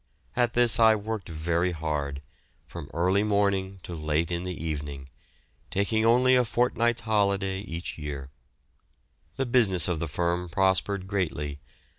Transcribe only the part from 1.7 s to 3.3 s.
hard, from early